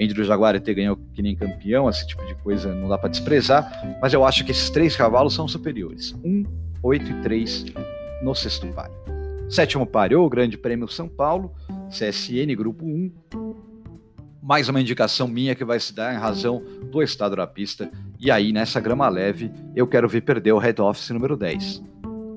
Andrew 0.00 0.24
Jaguarete 0.24 0.74
ganhou 0.74 0.98
que 1.14 1.22
nem 1.22 1.34
campeão, 1.34 1.88
esse 1.88 2.06
tipo 2.06 2.24
de 2.26 2.34
coisa 2.36 2.74
não 2.74 2.88
dá 2.88 2.98
para 2.98 3.08
desprezar, 3.08 3.98
mas 4.00 4.12
eu 4.12 4.24
acho 4.24 4.44
que 4.44 4.50
esses 4.50 4.70
três 4.70 4.96
cavalos 4.96 5.34
são 5.34 5.48
superiores. 5.48 6.14
1, 6.24 6.44
8 6.82 7.10
e 7.10 7.22
3 7.22 7.64
no 8.22 8.34
sexto 8.34 8.66
páreo. 8.68 8.94
Sétimo 9.48 9.86
páreo, 9.86 10.22
o 10.22 10.28
Grande 10.28 10.58
Prêmio 10.58 10.88
São 10.88 11.08
Paulo, 11.08 11.54
CSN 11.88 12.54
Grupo 12.56 12.84
1. 12.84 13.12
Mais 14.42 14.68
uma 14.68 14.80
indicação 14.80 15.26
minha 15.26 15.54
que 15.54 15.64
vai 15.64 15.80
se 15.80 15.94
dar 15.94 16.14
em 16.14 16.18
razão 16.18 16.62
do 16.90 17.02
estado 17.02 17.36
da 17.36 17.46
pista. 17.46 17.90
E 18.18 18.30
aí, 18.30 18.52
nessa 18.52 18.80
grama 18.80 19.08
leve, 19.08 19.50
eu 19.74 19.86
quero 19.86 20.08
ver 20.08 20.22
perder 20.22 20.52
o 20.52 20.58
Red 20.58 20.80
Office 20.80 21.10
número 21.10 21.36
10. 21.36 21.82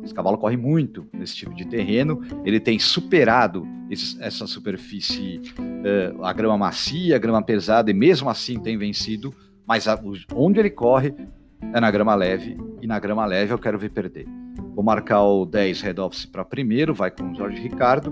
Esse 0.09 0.15
cavalo 0.15 0.39
corre 0.39 0.57
muito 0.57 1.07
nesse 1.13 1.35
tipo 1.35 1.53
de 1.53 1.67
terreno. 1.67 2.19
Ele 2.43 2.59
tem 2.59 2.79
superado 2.79 3.63
esse, 3.91 4.19
essa 4.19 4.47
superfície, 4.47 5.39
uh, 5.59 6.25
a 6.25 6.33
grama 6.33 6.57
macia, 6.57 7.15
a 7.15 7.19
grama 7.19 7.43
pesada, 7.43 7.91
e 7.91 7.93
mesmo 7.93 8.27
assim 8.27 8.59
tem 8.59 8.75
vencido. 8.75 9.31
Mas 9.67 9.87
a, 9.87 10.01
onde 10.33 10.59
ele 10.59 10.71
corre 10.71 11.13
é 11.61 11.79
na 11.79 11.91
grama 11.91 12.15
leve, 12.15 12.57
e 12.81 12.87
na 12.87 12.97
grama 12.97 13.23
leve 13.23 13.53
eu 13.53 13.59
quero 13.59 13.77
ver 13.77 13.91
perder. 13.91 14.25
Vou 14.73 14.83
marcar 14.83 15.21
o 15.21 15.45
10 15.45 15.81
Red 15.81 15.99
Office 15.99 16.25
para 16.25 16.43
primeiro, 16.43 16.91
vai 16.91 17.11
com 17.11 17.31
o 17.31 17.35
Jorge 17.35 17.61
Ricardo. 17.61 18.11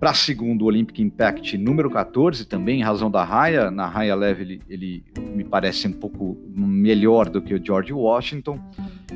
Para 0.00 0.14
segundo, 0.14 0.62
o 0.62 0.64
Olympic 0.66 0.98
Impact 0.98 1.58
número 1.58 1.90
14, 1.90 2.46
também 2.46 2.80
em 2.80 2.82
razão 2.82 3.10
da 3.10 3.22
raia. 3.22 3.70
Na 3.70 3.86
raia 3.86 4.14
leve, 4.14 4.42
ele, 4.42 4.62
ele, 4.66 5.04
me 5.34 5.44
parece 5.44 5.88
um 5.88 5.92
pouco 5.92 6.38
melhor 6.54 7.28
do 7.28 7.42
que 7.42 7.54
o 7.54 7.62
George 7.62 7.92
Washington, 7.92 8.58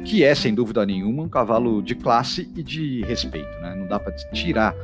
que 0.05 0.25
é, 0.25 0.35
sem 0.35 0.55
dúvida 0.55 0.85
nenhuma, 0.87 1.23
um 1.23 1.29
cavalo 1.29 1.83
de 1.83 1.95
classe 1.95 2.49
e 2.57 2.63
de 2.63 3.03
respeito. 3.03 3.51
Né? 3.61 3.75
Não 3.77 3.87
dá 3.87 3.99
para 3.99 4.13
tirar 4.33 4.75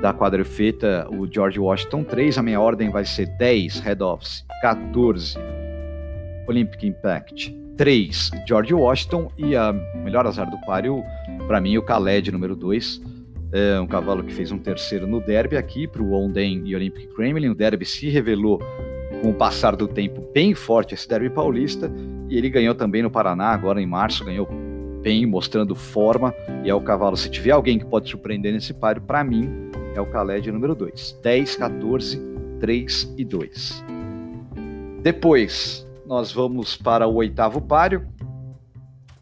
da 0.00 0.12
quadrifeta 0.12 1.08
o 1.10 1.26
George 1.32 1.58
Washington 1.58 2.04
3. 2.04 2.38
A 2.38 2.42
minha 2.42 2.60
ordem 2.60 2.90
vai 2.90 3.04
ser 3.04 3.26
10 3.38 3.80
Red 3.80 4.02
Office, 4.02 4.44
14 4.60 5.36
Olympic 6.48 6.84
Impact, 6.84 7.56
3 7.76 8.30
George 8.46 8.74
Washington 8.74 9.30
e 9.38 9.56
a 9.56 9.72
melhor 9.72 10.26
azar 10.26 10.50
do 10.50 10.58
páreo, 10.66 11.02
para 11.46 11.60
mim, 11.60 11.76
o 11.76 11.82
Khaled 11.82 12.30
número 12.30 12.56
2 12.56 13.00
é 13.52 13.78
um 13.78 13.86
cavalo 13.86 14.24
que 14.24 14.32
fez 14.32 14.50
um 14.50 14.58
terceiro 14.58 15.06
no 15.06 15.20
derby 15.20 15.56
aqui 15.56 15.86
para 15.86 16.02
o 16.02 16.12
Onden 16.12 16.62
e 16.64 16.74
Olympic 16.74 17.08
Kremlin. 17.14 17.48
O 17.48 17.54
derby 17.54 17.84
se 17.84 18.08
revelou 18.08 18.58
com 19.20 19.30
o 19.30 19.34
passar 19.34 19.76
do 19.76 19.86
tempo 19.86 20.26
bem 20.32 20.54
forte 20.54 20.94
esse 20.94 21.06
derby 21.06 21.28
paulista 21.28 21.92
e 22.32 22.38
ele 22.38 22.48
ganhou 22.48 22.74
também 22.74 23.02
no 23.02 23.10
Paraná 23.10 23.48
agora 23.48 23.78
em 23.78 23.84
março, 23.84 24.24
ganhou 24.24 24.48
bem, 25.02 25.26
mostrando 25.26 25.74
forma. 25.74 26.34
E 26.64 26.70
é 26.70 26.74
o 26.74 26.80
cavalo, 26.80 27.14
se 27.14 27.30
tiver 27.30 27.50
alguém 27.50 27.78
que 27.78 27.84
pode 27.84 28.08
surpreender 28.08 28.54
nesse 28.54 28.72
páreo, 28.72 29.02
para 29.02 29.22
mim 29.22 29.70
é 29.94 30.00
o 30.00 30.06
Khaled 30.06 30.50
número 30.50 30.74
2, 30.74 31.18
10, 31.22 31.56
14, 31.56 32.22
3 32.58 33.14
e 33.18 33.24
2. 33.26 33.84
Depois 35.02 35.86
nós 36.06 36.32
vamos 36.32 36.74
para 36.74 37.06
o 37.06 37.16
oitavo 37.16 37.60
páreo, 37.60 38.08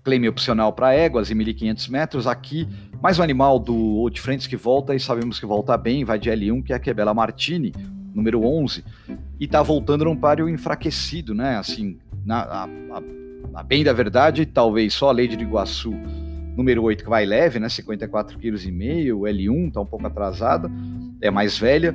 claim 0.05 0.29
opcional 0.29 0.73
para 0.73 0.95
éguas 0.95 1.33
em 1.33 1.35
1.500 1.35 1.91
metros, 1.91 2.27
aqui 2.29 2.69
mais 3.03 3.19
um 3.19 3.25
animal 3.25 3.59
do 3.59 3.75
Old 3.75 4.21
Friends 4.21 4.47
que 4.47 4.57
volta 4.57 4.95
e 4.95 5.01
sabemos 5.01 5.41
que 5.41 5.47
volta 5.47 5.77
bem, 5.77 6.05
vai 6.05 6.17
de 6.21 6.31
L1, 6.31 6.63
que 6.63 6.73
é 6.73 6.77
a 6.77 6.79
Quebela 6.79 7.13
Martini, 7.13 7.73
número 8.15 8.45
11, 8.45 8.85
e 9.41 9.49
tá 9.49 9.65
voltando 9.65 10.05
num 10.05 10.15
páreo 10.15 10.49
enfraquecido, 10.49 11.35
né? 11.35 11.57
Assim, 11.57 11.99
na, 12.25 12.43
a, 12.43 12.65
a, 12.65 13.03
a, 13.55 13.63
bem 13.63 13.85
da 13.85 13.93
verdade, 13.93 14.47
talvez 14.47 14.95
só 14.95 15.09
a 15.09 15.13
Lady 15.13 15.37
de 15.37 15.45
Iguaçu, 15.45 15.93
número 16.57 16.83
8, 16.83 17.05
que 17.05 17.11
vai 17.11 17.25
leve, 17.25 17.59
né? 17.59 17.69
54,5 17.69 18.37
kg, 18.39 19.33
L1, 19.33 19.73
tá 19.73 19.81
um 19.81 19.87
pouco 19.87 20.07
atrasada, 20.07 20.71
é 21.21 21.31
mais 21.31 21.59
velha. 21.59 21.95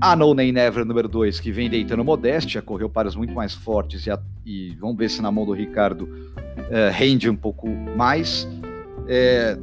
A 0.00 0.14
No 0.14 0.32
Name 0.32 0.52
Never, 0.52 0.84
número 0.84 1.08
2, 1.08 1.40
que 1.40 1.50
vem 1.50 1.68
deitando 1.68 2.04
modéstia, 2.04 2.62
correu 2.62 2.88
páreos 2.88 3.16
muito 3.16 3.34
mais 3.34 3.52
fortes 3.52 4.06
e, 4.06 4.10
a, 4.10 4.18
e 4.46 4.76
vamos 4.80 4.96
ver 4.96 5.10
se 5.10 5.20
na 5.20 5.30
mão 5.32 5.44
do 5.44 5.52
Ricardo 5.52 6.08
é, 6.70 6.88
rende 6.88 7.28
um 7.28 7.34
pouco 7.34 7.68
mais. 7.68 8.48
É, 9.08 9.58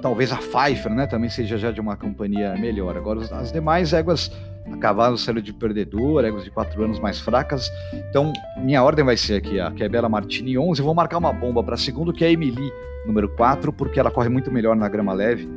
talvez 0.00 0.32
a 0.32 0.36
Pfeiffer, 0.36 0.92
né, 0.92 1.06
também 1.06 1.28
seja 1.28 1.58
já 1.58 1.70
de 1.70 1.80
uma 1.80 1.96
companhia 1.96 2.54
melhor. 2.54 2.96
Agora, 2.96 3.20
as 3.34 3.52
demais 3.52 3.92
éguas 3.92 4.30
acabaram 4.72 5.16
sendo 5.16 5.42
de 5.42 5.52
perdedor, 5.52 6.24
éguas 6.24 6.44
de 6.44 6.50
quatro 6.50 6.82
anos 6.82 6.98
mais 6.98 7.18
fracas. 7.20 7.70
Então, 8.08 8.32
minha 8.58 8.82
ordem 8.82 9.04
vai 9.04 9.16
ser 9.16 9.34
aqui, 9.34 9.60
a 9.60 9.70
que 9.70 9.82
é 9.82 9.88
Bela 9.88 10.08
Martini 10.08 10.56
11. 10.56 10.80
Vou 10.82 10.94
marcar 10.94 11.18
uma 11.18 11.32
bomba 11.32 11.62
para 11.62 11.76
segundo, 11.76 12.12
que 12.12 12.24
é 12.24 12.28
a 12.28 12.32
Emily, 12.32 12.72
número 13.06 13.28
4, 13.28 13.72
porque 13.72 13.98
ela 14.00 14.10
corre 14.10 14.28
muito 14.28 14.50
melhor 14.50 14.76
na 14.76 14.88
grama 14.88 15.12
leve. 15.12 15.48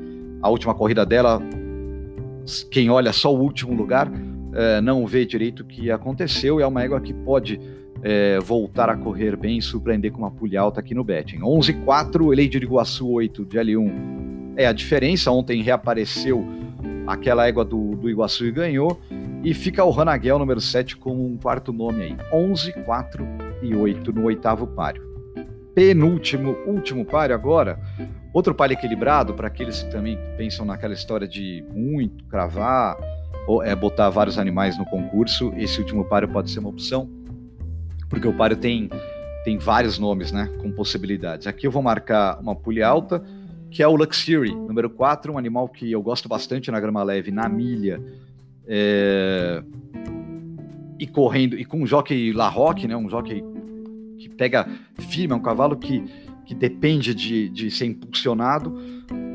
A 0.41 0.49
última 0.49 0.73
corrida 0.73 1.05
dela, 1.05 1.41
quem 2.69 2.89
olha 2.89 3.13
só 3.13 3.33
o 3.33 3.39
último 3.39 3.73
lugar, 3.73 4.11
é, 4.53 4.81
não 4.81 5.05
vê 5.07 5.25
direito 5.25 5.61
o 5.61 5.65
que 5.65 5.89
aconteceu. 5.89 6.59
E 6.59 6.63
é 6.63 6.67
uma 6.67 6.83
égua 6.83 6.99
que 6.99 7.13
pode 7.13 7.59
é, 8.01 8.39
voltar 8.39 8.89
a 8.89 8.97
correr 8.97 9.37
bem 9.37 9.57
e 9.57 9.61
surpreender 9.61 10.11
com 10.11 10.19
uma 10.19 10.31
pulha 10.31 10.59
alta 10.59 10.81
aqui 10.81 10.93
no 10.93 11.03
betting. 11.03 11.39
11-4, 11.39 12.29
Lady 12.29 12.59
de 12.59 12.65
Iguaçu 12.65 13.09
8 13.09 13.45
de 13.45 13.57
L1 13.57 13.91
é 14.57 14.67
a 14.67 14.73
diferença. 14.73 15.31
Ontem 15.31 15.61
reapareceu 15.61 16.45
aquela 17.07 17.47
égua 17.47 17.65
do, 17.65 17.95
do 17.95 18.09
Iguaçu 18.09 18.45
e 18.45 18.51
ganhou. 18.51 18.99
E 19.43 19.53
fica 19.53 19.83
o 19.83 19.91
Ranaguel 19.91 20.39
número 20.39 20.61
7 20.61 20.97
com 20.97 21.13
um 21.13 21.37
quarto 21.37 21.73
nome 21.73 22.03
aí. 22.03 22.17
11, 22.31 22.73
4 22.83 23.27
e 23.61 23.75
8 23.75 24.13
no 24.13 24.25
oitavo 24.25 24.67
páreo. 24.67 25.03
Penúltimo, 25.75 26.55
último 26.65 27.03
páreo 27.03 27.35
agora. 27.35 27.79
Outro 28.33 28.53
páreo 28.53 28.73
equilibrado 28.73 29.33
para 29.33 29.47
aqueles 29.47 29.83
que 29.83 29.91
também 29.91 30.17
pensam 30.37 30.65
naquela 30.65 30.93
história 30.93 31.27
de 31.27 31.63
muito 31.73 32.23
cravar 32.25 32.97
ou 33.47 33.61
é 33.61 33.75
botar 33.75 34.09
vários 34.09 34.37
animais 34.37 34.77
no 34.77 34.85
concurso. 34.85 35.53
Esse 35.57 35.79
último 35.79 36.05
páreo 36.05 36.29
pode 36.29 36.49
ser 36.49 36.59
uma 36.59 36.69
opção, 36.69 37.09
porque 38.09 38.27
o 38.27 38.33
páreo 38.33 38.57
tem 38.57 38.89
tem 39.43 39.57
vários 39.57 39.99
nomes, 39.99 40.31
né, 40.31 40.49
com 40.61 40.71
possibilidades. 40.71 41.47
Aqui 41.47 41.67
eu 41.67 41.71
vou 41.71 41.83
marcar 41.83 42.39
uma 42.39 42.55
pulha 42.55 42.87
alta 42.87 43.21
que 43.73 43.81
é 43.81 43.87
o 43.87 43.95
Luxury, 43.95 44.53
número 44.53 44.87
4, 44.87 45.33
um 45.33 45.37
animal 45.37 45.67
que 45.67 45.91
eu 45.91 45.99
gosto 45.99 46.29
bastante 46.29 46.69
na 46.69 46.79
grama 46.79 47.01
leve, 47.01 47.31
na 47.31 47.49
milha. 47.49 47.99
É... 48.67 49.63
E 50.99 51.07
correndo, 51.07 51.57
e 51.57 51.65
com 51.65 51.81
um 51.81 51.87
jockey 51.87 52.31
Larroque, 52.31 52.87
né, 52.87 52.95
um 52.95 53.09
jockey 53.09 53.43
que 54.19 54.29
pega 54.29 54.69
firme, 55.09 55.33
é 55.33 55.35
um 55.35 55.41
cavalo 55.41 55.75
que, 55.75 56.05
que 56.45 56.53
depende 56.53 57.15
de, 57.15 57.49
de 57.49 57.71
ser 57.71 57.87
impulsionado. 57.87 58.77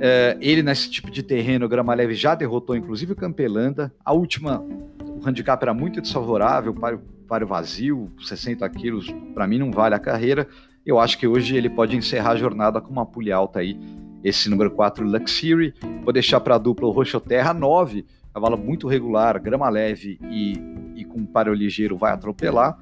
É, 0.00 0.38
ele, 0.40 0.62
nesse 0.62 0.88
tipo 0.88 1.11
de 1.11 1.25
terreno, 1.25 1.68
grama 1.68 1.92
leve, 1.92 2.14
já 2.14 2.37
derrotou 2.37 2.76
inclusive 2.76 3.14
o 3.14 3.16
Campelanda. 3.16 3.92
A 4.04 4.12
última, 4.12 4.61
o 4.61 5.21
handicap 5.26 5.61
era 5.61 5.75
muito 5.75 6.00
desfavorável, 6.00 6.73
páreo, 6.73 7.02
páreo 7.26 7.49
vazio, 7.49 8.12
60 8.21 8.66
quilos, 8.71 9.12
para 9.35 9.49
mim 9.49 9.59
não 9.59 9.73
vale 9.73 9.97
a 9.97 9.99
carreira. 9.99 10.47
Eu 10.87 11.00
acho 11.00 11.18
que 11.18 11.26
hoje 11.26 11.57
ele 11.57 11.68
pode 11.68 11.97
encerrar 11.97 12.30
a 12.30 12.37
jornada 12.37 12.80
com 12.80 12.92
uma 12.92 13.04
pulha 13.04 13.35
alta 13.35 13.59
aí 13.59 13.76
esse 14.22 14.48
número 14.48 14.70
4 14.70 15.04
Luxury. 15.04 15.75
Vou 16.02 16.12
deixar 16.12 16.40
para 16.40 16.54
a 16.56 16.58
dupla 16.58 16.88
o 16.88 16.90
Roxo 16.90 17.20
Terra 17.20 17.54
9, 17.54 18.04
cavalo 18.32 18.56
muito 18.56 18.87
regular, 18.87 19.40
grama 19.40 19.68
leve 19.68 20.18
e, 20.30 20.60
e 20.96 21.04
com 21.04 21.25
páreo 21.25 21.54
ligeiro 21.54 21.96
vai 21.96 22.12
atropelar. 22.12 22.78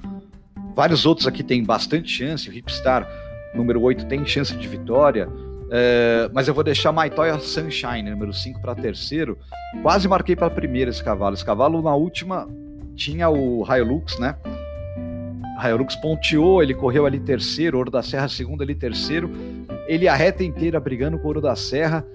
Vários 0.74 1.06
outros 1.06 1.26
aqui 1.26 1.42
têm 1.42 1.64
bastante 1.64 2.10
chance, 2.10 2.48
o 2.48 2.52
Hipstar 2.52 3.08
número 3.54 3.80
8 3.80 4.06
tem 4.06 4.26
chance 4.26 4.54
de 4.54 4.68
vitória, 4.68 5.28
é, 5.70 6.28
mas 6.32 6.46
eu 6.46 6.54
vou 6.54 6.62
deixar 6.62 6.92
Maitoya 6.92 7.38
Sunshine, 7.38 8.10
número 8.10 8.32
5, 8.32 8.60
para 8.60 8.74
terceiro. 8.74 9.38
Quase 9.82 10.06
marquei 10.06 10.36
para 10.36 10.50
primeiro 10.50 10.90
esse 10.90 11.02
cavalo. 11.02 11.34
Esse 11.34 11.44
cavalo 11.44 11.80
na 11.82 11.94
última 11.94 12.46
tinha 12.94 13.28
o 13.28 13.64
Hilux, 13.64 14.18
né? 14.18 14.36
Hilux 15.64 15.96
ponteou, 15.96 16.62
ele 16.62 16.74
correu 16.74 17.06
ali 17.06 17.18
terceiro, 17.18 17.78
Ouro 17.78 17.90
da 17.90 18.02
Serra 18.02 18.28
segundo 18.28 18.62
ali 18.62 18.74
terceiro 18.74 19.30
ele 19.86 20.08
a 20.08 20.14
reta 20.14 20.42
inteira 20.44 20.78
brigando 20.80 21.18
com 21.18 21.24
o 21.24 21.26
Ouro 21.28 21.40
da 21.40 21.56
Serra 21.56 22.06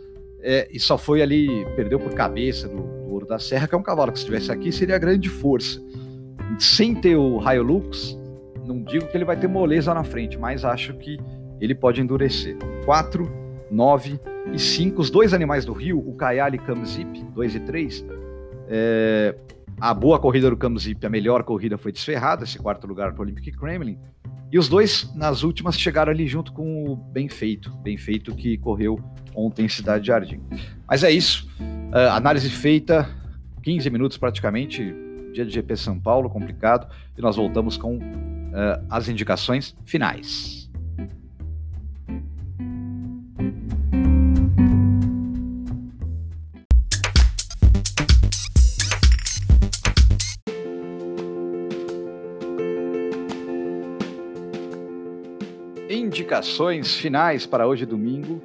é, 0.41 0.67
e 0.71 0.79
só 0.79 0.97
foi 0.97 1.21
ali, 1.21 1.65
perdeu 1.75 1.99
por 1.99 2.13
cabeça 2.13 2.67
do, 2.67 2.77
do, 2.77 3.11
Ouro 3.11 3.25
da 3.25 3.39
Serra, 3.39 3.67
que 3.67 3.75
é 3.75 3.77
um 3.77 3.83
cavalo 3.83 4.11
que 4.11 4.17
se 4.17 4.23
estivesse 4.23 4.51
aqui 4.51 4.71
seria 4.71 4.97
grande 4.97 5.29
força. 5.29 5.81
Sem 6.59 6.95
ter 6.95 7.15
o 7.15 7.37
Raio 7.37 7.63
Lux, 7.63 8.17
não 8.65 8.83
digo 8.83 9.07
que 9.07 9.15
ele 9.15 9.25
vai 9.25 9.37
ter 9.37 9.47
moleza 9.47 9.93
na 9.93 10.03
frente, 10.03 10.37
mas 10.37 10.65
acho 10.65 10.93
que 10.95 11.19
ele 11.59 11.75
pode 11.75 12.01
endurecer. 12.01 12.57
4, 12.85 13.31
9 13.69 14.19
e 14.53 14.59
5, 14.59 14.99
os 14.99 15.09
dois 15.09 15.33
animais 15.33 15.63
do 15.63 15.73
Rio, 15.73 15.99
o 15.99 16.15
Kayali 16.15 16.57
e 16.57 16.59
Kamzip, 16.59 17.23
2 17.33 17.55
e 17.55 17.59
3, 17.59 18.05
é, 18.67 19.35
a 19.79 19.93
boa 19.93 20.19
corrida 20.19 20.49
do 20.49 20.57
Kamzip, 20.57 21.05
a 21.05 21.09
melhor 21.09 21.43
corrida 21.43 21.77
foi 21.77 21.91
desferrada, 21.91 22.43
esse 22.43 22.57
quarto 22.57 22.87
lugar 22.87 23.13
para 23.13 23.19
o 23.19 23.23
Olympic 23.23 23.55
Kremlin, 23.55 23.97
e 24.51 24.59
os 24.59 24.67
dois, 24.67 25.09
nas 25.15 25.43
últimas, 25.43 25.79
chegaram 25.79 26.11
ali 26.11 26.27
junto 26.27 26.51
com 26.51 26.91
o 26.91 26.95
Bem 26.95 27.29
Feito, 27.29 27.71
Bem 27.77 27.97
Feito 27.97 28.35
que 28.35 28.57
correu 28.57 29.01
ontem 29.33 29.65
em 29.65 29.69
Cidade 29.69 30.07
Jardim. 30.07 30.41
Mas 30.85 31.03
é 31.03 31.11
isso, 31.11 31.47
uh, 31.59 32.11
análise 32.11 32.49
feita, 32.49 33.09
15 33.63 33.89
minutos 33.89 34.17
praticamente, 34.17 34.93
dia 35.31 35.45
de 35.45 35.53
GP 35.53 35.77
São 35.77 35.97
Paulo, 35.97 36.29
complicado, 36.29 36.93
e 37.17 37.21
nós 37.21 37.37
voltamos 37.37 37.77
com 37.77 37.95
uh, 37.95 38.85
as 38.89 39.07
indicações 39.07 39.73
finais. 39.85 40.60
Indicações 56.41 56.95
finais 56.95 57.45
para 57.45 57.67
hoje, 57.67 57.85
domingo, 57.85 58.41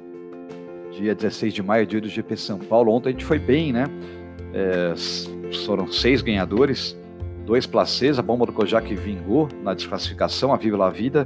dia 0.91 1.15
16 1.15 1.51
de 1.51 1.63
maio, 1.63 1.85
dia 1.85 1.99
do 1.99 2.07
GP 2.07 2.37
São 2.37 2.59
Paulo. 2.59 2.91
Ontem 2.91 3.09
a 3.09 3.11
gente 3.11 3.25
foi 3.25 3.39
bem, 3.39 3.73
né? 3.73 3.85
É, 4.53 4.93
foram 5.65 5.91
seis 5.91 6.21
ganhadores, 6.21 6.95
dois 7.43 7.65
placês, 7.65 8.19
a 8.19 8.21
bomba 8.21 8.45
do 8.45 8.53
Kojak 8.53 8.93
vingou 8.93 9.49
na 9.63 9.73
desclassificação, 9.73 10.53
a 10.53 10.57
Viva 10.57 10.77
La 10.77 10.91
Vida. 10.91 11.23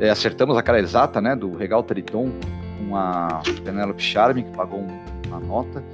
É, 0.00 0.10
acertamos 0.10 0.56
a 0.56 0.62
cara 0.62 0.80
exata, 0.80 1.20
né, 1.20 1.36
do 1.36 1.56
Regal 1.56 1.82
Triton 1.84 2.32
com 2.78 2.96
a 2.96 3.40
Penelope 3.64 4.02
Charme, 4.02 4.42
que 4.42 4.50
pagou 4.50 4.84
uma 5.28 5.38
nota. 5.38 5.84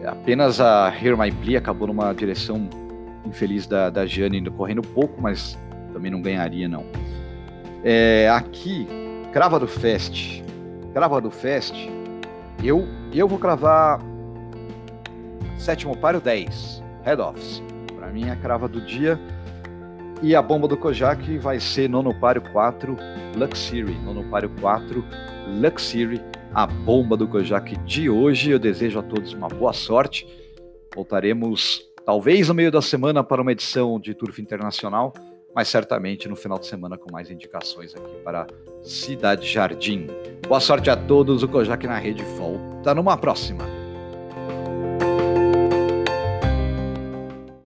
É, 0.00 0.06
apenas 0.06 0.60
a 0.60 0.94
Hear 0.94 1.18
My 1.18 1.32
Plea 1.32 1.58
acabou 1.58 1.88
numa 1.88 2.12
direção 2.12 2.68
infeliz 3.26 3.66
da, 3.66 3.90
da 3.90 4.06
Gianni, 4.06 4.48
correndo 4.50 4.82
pouco, 4.82 5.20
mas 5.20 5.58
também 5.92 6.10
não 6.10 6.22
ganharia, 6.22 6.68
não. 6.68 6.84
É, 7.84 8.28
aqui, 8.30 8.86
crava 9.32 9.58
do 9.58 9.66
Fest. 9.66 10.42
Crava 10.92 11.20
do 11.20 11.30
Fest, 11.30 11.74
eu, 12.62 12.86
eu 13.12 13.26
vou 13.26 13.38
cravar 13.38 14.00
sétimo 15.58 15.96
páreo 15.96 16.20
10, 16.20 16.82
Head 17.02 17.20
Office. 17.20 17.62
Para 17.96 18.08
mim 18.08 18.26
é 18.26 18.30
a 18.30 18.36
crava 18.36 18.68
do 18.68 18.80
dia. 18.80 19.18
E 20.22 20.36
a 20.36 20.42
bomba 20.42 20.68
do 20.68 20.76
Kojak 20.76 21.38
vai 21.38 21.58
ser 21.58 21.88
nono 21.88 22.14
páreo 22.14 22.42
4, 22.52 22.96
Luxury. 23.36 23.94
Nono 24.04 24.22
páreo 24.30 24.50
4, 24.60 25.04
Luxury, 25.60 26.20
a 26.54 26.66
bomba 26.66 27.16
do 27.16 27.26
Kojak 27.26 27.76
de 27.78 28.08
hoje. 28.08 28.52
Eu 28.52 28.58
desejo 28.60 29.00
a 29.00 29.02
todos 29.02 29.32
uma 29.32 29.48
boa 29.48 29.72
sorte. 29.72 30.24
Voltaremos 30.94 31.82
talvez 32.06 32.46
no 32.46 32.54
meio 32.54 32.70
da 32.70 32.80
semana 32.80 33.24
para 33.24 33.42
uma 33.42 33.50
edição 33.50 33.98
de 33.98 34.14
Turf 34.14 34.40
Internacional 34.40 35.12
mas 35.54 35.68
certamente 35.68 36.28
no 36.28 36.36
final 36.36 36.58
de 36.58 36.66
semana 36.66 36.96
com 36.96 37.10
mais 37.12 37.30
indicações 37.30 37.94
aqui 37.94 38.16
para 38.24 38.46
Cidade 38.82 39.46
Jardim. 39.46 40.06
Boa 40.46 40.60
sorte 40.60 40.90
a 40.90 40.96
todos, 40.96 41.42
o 41.42 41.48
Kojak 41.48 41.86
na 41.86 41.98
Rede 41.98 42.22
volta 42.36 42.94
numa 42.94 43.16
próxima. 43.16 43.81